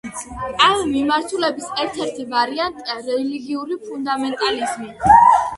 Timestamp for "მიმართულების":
0.93-1.67